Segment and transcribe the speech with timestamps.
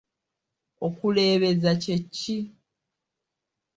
[0.87, 2.37] Okuleebeza kye ki?